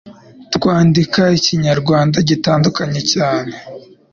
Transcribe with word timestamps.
twandika 0.53 1.21
Ikinya-Rwanda 1.37 2.17
gitandukanye 2.29 3.01
cyane 3.13 3.53